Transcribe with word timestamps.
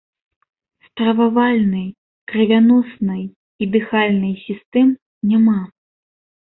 Стрававальнай, 0.85 1.85
крывяноснай 2.31 3.23
і 3.29 3.63
дыхальнай 3.77 4.33
сістэм 4.45 4.87
няма. 5.33 5.61